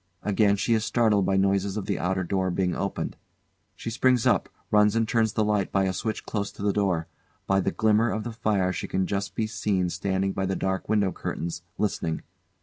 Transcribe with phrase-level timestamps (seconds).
[0.23, 3.17] Again she is startled by noise of the outer door being opened.
[3.75, 7.05] She springs up, runs and turns the light by a switch close to the door.
[7.45, 10.89] By the glimmer of the fire she can just be seen standing by the dark
[10.89, 12.23] window curtains, listening.